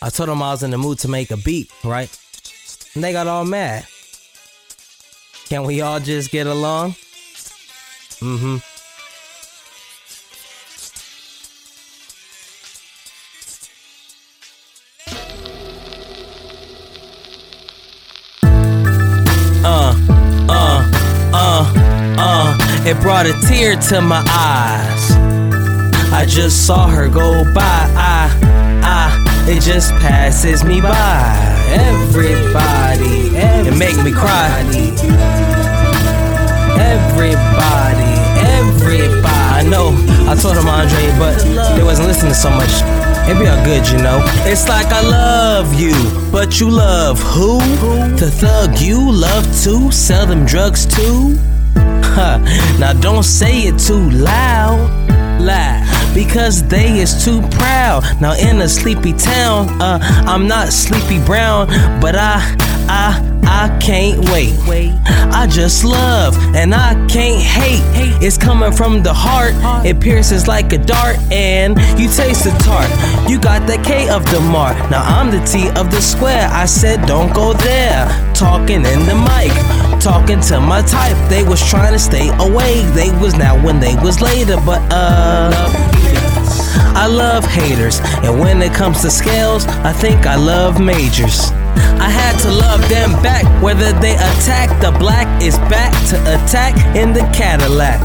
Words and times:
I 0.00 0.10
told 0.10 0.28
them 0.28 0.42
I 0.42 0.52
was 0.52 0.62
in 0.62 0.70
the 0.70 0.78
mood 0.78 1.00
to 1.00 1.08
make 1.08 1.30
a 1.32 1.36
beat, 1.36 1.70
right? 1.82 2.08
And 2.94 3.02
they 3.02 3.12
got 3.12 3.26
all 3.26 3.44
mad. 3.44 3.84
Can 5.48 5.64
we 5.64 5.80
all 5.80 5.98
just 5.98 6.30
get 6.30 6.46
along? 6.46 6.92
Mm 8.20 8.38
hmm. 8.38 8.56
Uh, 19.64 19.94
uh, 20.48 20.90
uh, 21.34 21.74
uh, 22.18 22.86
it 22.86 23.00
brought 23.00 23.26
a 23.26 23.32
tear 23.48 23.76
to 23.76 24.00
my 24.00 24.24
eyes. 24.28 25.12
I 26.12 26.24
just 26.26 26.66
saw 26.66 26.88
her 26.88 27.08
go 27.08 27.44
by. 27.52 27.86
I, 27.96 28.47
it 29.50 29.62
just 29.62 29.92
passes 29.94 30.62
me 30.62 30.80
by. 30.80 31.58
Everybody, 31.70 33.32
it 33.34 33.76
make 33.78 33.96
me 34.04 34.12
cry. 34.12 34.60
Everybody, 36.76 38.12
everybody. 38.44 39.28
I 39.58 39.64
know 39.68 39.94
I 40.28 40.34
told 40.34 40.56
him 40.56 40.68
Andre, 40.68 41.10
but 41.18 41.38
they 41.76 41.82
wasn't 41.82 42.08
listening 42.08 42.34
so 42.34 42.50
much. 42.50 42.70
It 43.28 43.38
be 43.38 43.46
all 43.46 43.62
good, 43.64 43.88
you 43.88 43.98
know. 43.98 44.20
It's 44.44 44.68
like 44.68 44.86
I 44.86 45.00
love 45.02 45.72
you, 45.74 45.94
but 46.30 46.60
you 46.60 46.70
love 46.70 47.18
who? 47.20 47.58
The 48.16 48.30
thug 48.30 48.78
you 48.78 49.00
love 49.10 49.44
to 49.64 49.90
sell 49.90 50.26
them 50.26 50.44
drugs 50.44 50.84
too. 50.86 51.36
Huh. 51.74 52.38
Now 52.78 52.92
don't 52.92 53.24
say 53.24 53.62
it 53.62 53.78
too 53.78 54.10
loud, 54.10 54.78
loud, 55.40 55.97
because 56.18 56.64
they 56.64 56.98
is 56.98 57.24
too 57.24 57.40
proud. 57.42 58.02
Now 58.20 58.32
in 58.32 58.60
a 58.60 58.68
sleepy 58.68 59.12
town, 59.12 59.68
uh, 59.80 60.00
I'm 60.26 60.48
not 60.48 60.72
sleepy 60.72 61.24
brown, 61.24 61.68
but 62.00 62.16
I, 62.16 62.42
I, 62.88 63.38
I 63.44 63.78
can't 63.78 64.28
wait. 64.28 64.56
I 65.30 65.46
just 65.46 65.84
love 65.84 66.36
and 66.56 66.74
I 66.74 66.94
can't 67.06 67.40
hate. 67.40 67.84
It's 68.20 68.36
coming 68.36 68.72
from 68.72 69.04
the 69.04 69.14
heart. 69.14 69.54
It 69.86 70.00
pierces 70.00 70.48
like 70.48 70.72
a 70.72 70.78
dart, 70.78 71.18
and 71.30 71.78
you 72.00 72.08
taste 72.08 72.42
the 72.42 72.54
tart. 72.66 72.90
You 73.30 73.38
got 73.38 73.68
the 73.68 73.78
K 73.84 74.08
of 74.08 74.24
the 74.32 74.40
mark. 74.40 74.76
Now 74.90 75.04
I'm 75.04 75.30
the 75.30 75.40
T 75.46 75.68
of 75.80 75.92
the 75.92 76.02
square. 76.02 76.48
I 76.50 76.66
said 76.66 77.06
don't 77.06 77.32
go 77.32 77.52
there. 77.52 78.06
Talking 78.34 78.82
in 78.84 79.00
the 79.06 79.14
mic. 79.14 79.54
Talking 80.02 80.40
to 80.50 80.60
my 80.60 80.82
type, 80.82 81.16
they 81.28 81.44
was 81.44 81.64
trying 81.70 81.92
to 81.92 81.98
stay 81.98 82.28
away. 82.38 82.82
They 82.94 83.10
was 83.20 83.36
now 83.36 83.54
when 83.64 83.78
they 83.78 83.94
was 83.96 84.20
later, 84.20 84.56
but 84.66 84.80
uh. 84.90 86.07
I 86.98 87.06
love 87.06 87.44
haters, 87.44 88.00
and 88.24 88.40
when 88.40 88.60
it 88.60 88.74
comes 88.74 89.02
to 89.02 89.10
scales, 89.10 89.64
I 89.86 89.92
think 89.92 90.26
I 90.26 90.34
love 90.34 90.80
majors. 90.80 91.52
I 92.02 92.10
had 92.10 92.36
to 92.40 92.50
love 92.50 92.80
them 92.88 93.12
back, 93.22 93.44
whether 93.62 93.92
they 94.00 94.14
attack, 94.14 94.68
the 94.82 94.90
black 94.98 95.28
is 95.40 95.56
back 95.70 95.92
to 96.08 96.16
attack 96.34 96.74
in 96.96 97.12
the 97.12 97.20
Cadillac. 97.32 98.00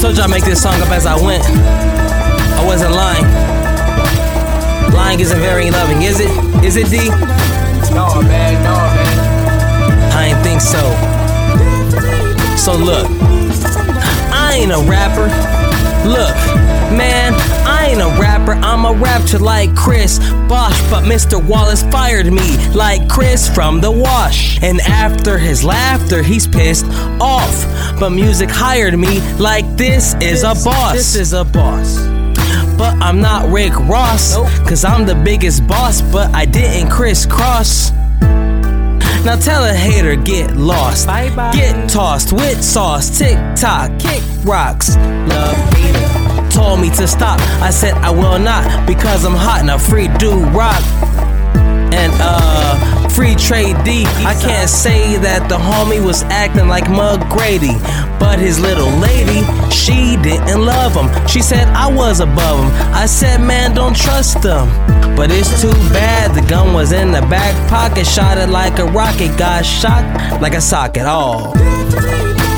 Told 0.00 0.16
you 0.16 0.22
I 0.24 0.26
make 0.26 0.44
this 0.44 0.60
song 0.60 0.80
up 0.82 0.90
as 0.90 1.06
I 1.06 1.14
went. 1.24 1.44
I 1.46 2.66
wasn't 2.66 2.94
lying. 2.96 3.24
Lying 4.92 5.20
isn't 5.20 5.38
very 5.38 5.70
loving, 5.70 6.02
is 6.02 6.18
it? 6.18 6.64
Is 6.64 6.74
it 6.74 6.90
D? 6.90 7.10
No, 7.94 8.20
man, 8.22 8.54
no, 8.64 8.74
man. 8.74 9.09
Think 10.42 10.60
so. 10.60 10.80
So 12.56 12.76
look, 12.76 13.06
I 14.32 14.58
ain't 14.60 14.72
a 14.72 14.78
rapper. 14.88 15.28
Look, 16.08 16.34
man, 16.96 17.34
I 17.66 17.88
ain't 17.90 18.00
a 18.00 18.20
rapper. 18.20 18.52
I'm 18.52 18.84
a 18.84 18.92
rapper 18.92 19.38
like 19.38 19.74
Chris 19.76 20.18
Bosh, 20.48 20.80
but 20.90 21.04
Mr. 21.04 21.42
Wallace 21.42 21.82
fired 21.84 22.32
me 22.32 22.56
like 22.74 23.08
Chris 23.08 23.48
from 23.48 23.80
The 23.80 23.90
Wash. 23.90 24.62
And 24.62 24.80
after 24.80 25.38
his 25.38 25.62
laughter, 25.62 26.22
he's 26.22 26.46
pissed 26.46 26.86
off. 27.20 27.98
But 28.00 28.10
music 28.10 28.50
hired 28.50 28.98
me 28.98 29.20
like 29.38 29.76
this 29.76 30.14
is 30.22 30.42
a 30.42 30.54
boss. 30.64 30.94
This 30.94 31.16
is 31.16 31.32
a 31.32 31.44
boss. 31.44 31.98
But 32.78 32.94
I'm 32.96 33.20
not 33.20 33.50
Rick 33.52 33.76
Ross, 33.80 34.36
cause 34.66 34.84
I'm 34.84 35.04
the 35.04 35.14
biggest 35.14 35.66
boss, 35.66 36.00
but 36.00 36.34
I 36.34 36.46
didn't 36.46 36.90
crisscross. 36.90 37.92
Now 39.24 39.36
tell 39.36 39.64
a 39.64 39.72
hater 39.74 40.16
get 40.16 40.56
lost, 40.56 41.06
Bye-bye. 41.06 41.52
get 41.52 41.88
tossed 41.88 42.32
with 42.32 42.64
sauce, 42.64 43.18
tick 43.18 43.36
tock, 43.54 43.90
kick 43.98 44.22
rocks. 44.44 44.96
Love 44.96 45.56
hater 45.74 46.50
told 46.50 46.80
me 46.80 46.88
to 46.90 47.06
stop. 47.06 47.38
I 47.62 47.70
said 47.70 47.94
I 47.94 48.10
will 48.10 48.38
not 48.38 48.86
because 48.86 49.24
I'm 49.24 49.34
hot 49.34 49.58
and 49.60 49.66
now. 49.68 49.78
Free 49.78 50.08
do 50.18 50.32
rock 50.50 50.82
and 51.92 52.12
uh 52.20 52.99
free 53.14 53.34
trade 53.34 53.76
D. 53.84 54.04
I 54.26 54.34
can't 54.40 54.68
say 54.68 55.16
that 55.18 55.48
the 55.48 55.56
homie 55.56 56.04
was 56.04 56.22
acting 56.24 56.68
like 56.68 56.90
Mug 56.90 57.20
Grady, 57.30 57.76
but 58.18 58.38
his 58.38 58.58
little 58.58 58.90
lady, 58.98 59.40
she 59.70 60.16
didn't 60.20 60.64
love 60.64 60.94
him. 60.94 61.08
She 61.26 61.40
said 61.40 61.68
I 61.68 61.86
was 61.92 62.20
above 62.20 62.64
him. 62.64 62.70
I 62.92 63.06
said, 63.06 63.40
man, 63.40 63.74
don't 63.74 63.96
trust 63.96 64.42
him. 64.44 64.68
But 65.16 65.30
it's 65.30 65.60
too 65.62 65.72
bad 65.92 66.34
the 66.34 66.46
gun 66.48 66.74
was 66.74 66.92
in 66.92 67.12
the 67.12 67.22
back 67.22 67.54
pocket, 67.70 68.06
shot 68.06 68.38
it 68.38 68.48
like 68.48 68.78
a 68.78 68.84
rocket, 68.86 69.38
got 69.38 69.64
shot 69.64 70.02
like 70.42 70.54
a 70.54 70.60
sock 70.60 70.80
socket. 70.80 71.02
Oh. 71.06 72.49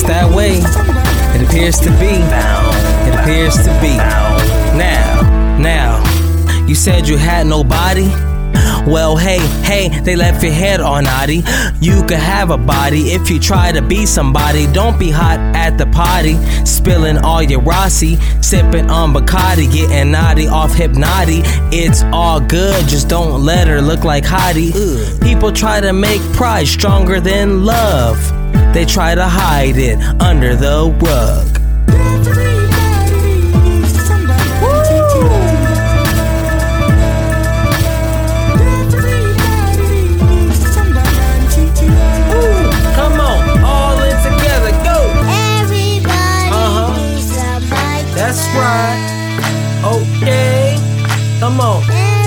It's 0.00 0.08
that 0.08 0.34
way. 0.34 0.56
It 1.36 1.46
appears 1.46 1.78
to 1.80 1.90
be. 2.00 2.16
It 3.06 3.20
appears 3.20 3.54
to 3.56 3.70
be. 3.82 3.98
Now, 4.78 5.58
now, 5.60 6.64
you 6.66 6.74
said 6.74 7.06
you 7.06 7.18
had 7.18 7.46
nobody. 7.46 8.08
Well, 8.90 9.18
hey, 9.18 9.40
hey, 9.62 10.00
they 10.00 10.16
left 10.16 10.42
your 10.42 10.54
head 10.54 10.80
on 10.80 11.04
naughty. 11.04 11.42
You 11.82 12.02
could 12.06 12.16
have 12.16 12.48
a 12.50 12.56
body 12.56 13.12
if 13.12 13.28
you 13.28 13.38
try 13.38 13.72
to 13.72 13.82
be 13.82 14.06
somebody. 14.06 14.66
Don't 14.72 14.98
be 14.98 15.10
hot 15.10 15.38
at 15.54 15.76
the 15.76 15.84
party, 15.88 16.36
spilling 16.64 17.18
all 17.18 17.42
your 17.42 17.60
Rossi, 17.60 18.16
sipping 18.40 18.88
on 18.88 19.12
Bacardi, 19.12 19.70
getting 19.70 20.12
naughty 20.12 20.48
off 20.48 20.72
Hpnotiq. 20.72 21.42
It's 21.74 22.04
all 22.04 22.40
good, 22.40 22.88
just 22.88 23.10
don't 23.10 23.44
let 23.44 23.68
her 23.68 23.82
look 23.82 24.04
like 24.04 24.24
Hottie. 24.24 24.72
People 25.22 25.52
try 25.52 25.78
to 25.78 25.92
make 25.92 26.22
pride 26.32 26.68
stronger 26.68 27.20
than 27.20 27.66
love. 27.66 28.39
They 28.72 28.84
try 28.84 29.14
to 29.14 29.24
hide 29.26 29.76
it 29.76 29.98
under 30.20 30.54
the 30.54 30.90
rug. 31.00 31.46
Come 42.94 43.18
on, 43.20 43.64
all 43.64 43.98
in 44.02 44.16
together, 44.22 44.70
go! 44.84 44.98
Everybody 45.58 46.50
Uh-huh. 46.52 46.96
needs 46.96 47.34
somebody 47.34 48.12
That's 48.14 48.44
right. 48.54 49.00
Okay, 49.84 50.76
come 51.40 51.60
on. 51.60 52.19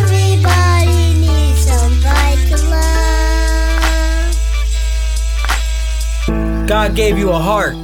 God 6.67 6.95
gave 6.95 7.17
you 7.17 7.29
a 7.29 7.39
heart. 7.39 7.75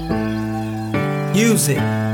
Use 1.35 1.67
it. 1.67 2.08